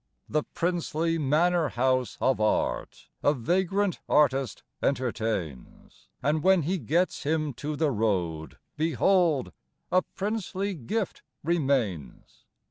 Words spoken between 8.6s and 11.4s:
Behold, a princely gift